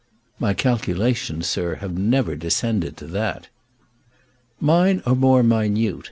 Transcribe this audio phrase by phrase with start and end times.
[0.39, 3.49] "My calculations, sir, have never descended to that."
[4.59, 5.99] "Mine are more minute.